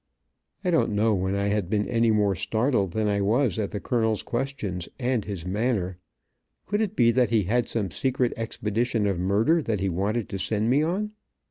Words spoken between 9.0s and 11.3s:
of murder that he wanted to send me on.